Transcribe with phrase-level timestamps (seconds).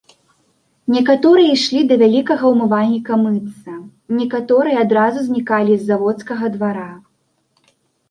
[0.95, 3.71] Некаторыя ішлі да вялікага ўмывальніка мыцца,
[4.23, 6.91] некаторыя адразу знікалі з заводскага двара.